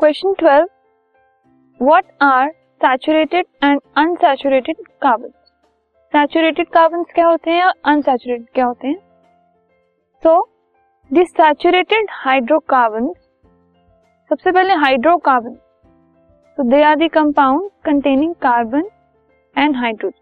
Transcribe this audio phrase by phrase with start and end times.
[0.00, 0.66] Question twelve
[1.80, 2.50] what are
[2.82, 5.30] saturated and unsaturated carbon
[6.12, 8.96] saturated carbon क्या होते हैं और अनसैचुरेटेड क्या होते हैं?
[10.22, 10.32] सो
[11.10, 13.12] द सैचुरेटेड हाइड्रोकार्बन
[14.30, 15.54] सबसे पहले हाइड्रोकार्बन
[16.58, 18.88] तो they are the compound containing carbon
[19.56, 20.18] and hydrogen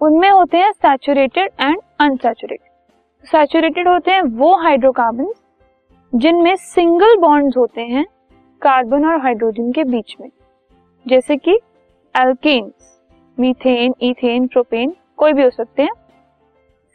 [0.00, 5.32] उनमें होते हैं सैचुरेटेड एंड अनसैचुरेटेड सैचुरेटेड होते हैं वो हाइड्रोकार्बन
[6.16, 8.04] जिनमें सिंगल बॉन्ड्स होते हैं
[8.62, 10.28] कार्बन और हाइड्रोजन के बीच में।
[11.06, 11.58] जैसे कि
[12.14, 12.96] एल्केन्स
[13.38, 15.92] मीथेन इथेन प्रोपेन कोई भी हो सकते हैं।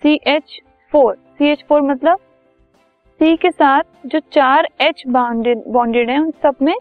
[0.03, 0.59] C H
[0.94, 2.20] four C H four मतलब
[3.20, 6.75] सी के साथ जो चार एच बॉन्डेड बॉन्डेड है, उन सब में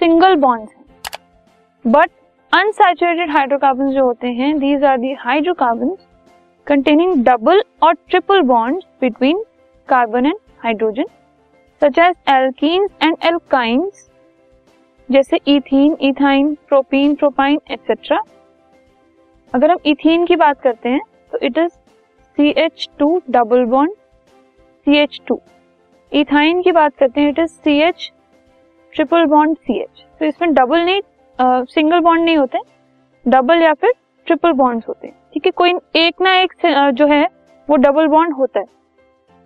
[0.00, 2.10] सिंगल बॉन्ड्स हैं। बट
[2.52, 5.96] अनसैचुरेटेड हाइड्रोकार्बन जो होते हैं these are the hydrocarbon
[6.66, 9.44] containing double और triple bond between
[9.88, 11.06] carbon and hydrogen
[11.82, 14.08] such as alkenes and alkynes
[15.08, 18.20] जैसे ethene ethyne propene propyne etcetera
[19.52, 21.00] अगर हम इथीन की बात करते हैं
[21.32, 21.72] तो it is
[22.38, 23.92] C H two double bond
[24.86, 25.40] C H two
[26.12, 28.10] ethyne की बात करते हैं it is C H
[28.92, 31.00] triple bond C H तो इसमें डबल नहीं
[31.70, 32.58] सिंगल बॉन्ड नहीं होते
[33.26, 33.92] डबल या फिर
[34.26, 36.52] ट्रिपल बॉन्ड्स होते हैं। ठीक है, कोई एक ना एक
[36.94, 37.24] जो है,
[37.68, 38.66] वो डबल बॉन्ड होता है।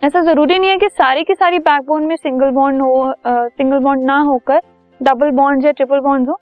[0.03, 4.05] ऐसा ज़रूरी नहीं है कि सारी की सारी बैकबोन में सिंगल बॉन्ड हो सिंगल बॉन्ड
[4.07, 4.61] ना होकर
[5.01, 6.39] डबल बॉन्ड या ट्रिपल बॉन्ड हो।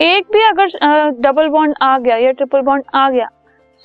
[0.00, 3.28] एक भी अगर डबल बॉन्ड आ गया या ट्रिपल बॉन्ड आ गया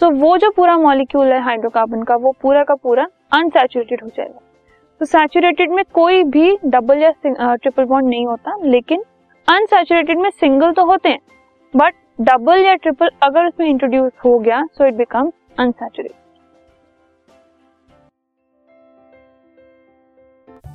[0.02, 4.40] सो वो जो पूरा मॉलिक्यूल है हाइड्रोकार्बन का, वो पूरा का पूरा अनसैचुरेटेड हो जाएगा।
[5.02, 9.04] तो सैचुरेटेड में कोई भी डबल या ट्रिपल बॉन्ड नहीं होता, लेकिन
[9.48, 11.20] अनसेचुरेटेड में सिंगल तो होते हैं
[11.74, 16.25] बट डबल या ट्रिपल अगर उसमें इंट्रोड्यूस हो गया so it become unsaturated